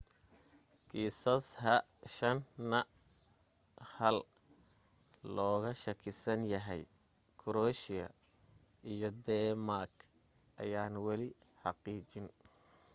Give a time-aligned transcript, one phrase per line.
[0.89, 4.15] kiisas h5n1
[5.35, 6.81] looga shakisan yahay
[7.39, 8.07] kuraweeshiya
[8.93, 9.93] iyo dheemaak
[10.63, 11.29] ayaan wali
[11.61, 12.27] xaqiijin